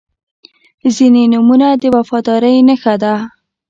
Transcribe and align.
•ځینې 0.95 1.23
نومونه 1.33 1.67
د 1.81 1.83
وفادارۍ 1.95 2.57
نښه 2.67 2.95
ده. 3.03 3.13